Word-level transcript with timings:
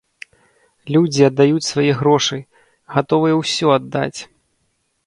Людзі 0.95 1.27
аддаюць 1.29 1.67
свае 1.71 1.91
грошы, 2.01 2.41
гатовыя 2.95 3.35
ўсё 3.45 3.67
аддаць! 3.79 4.19